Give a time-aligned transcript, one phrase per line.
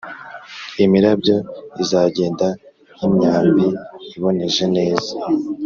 [0.85, 1.35] Imirabyo
[1.83, 2.47] izagenda
[2.95, 3.65] nk’imyambi
[4.15, 5.13] iboneje neza,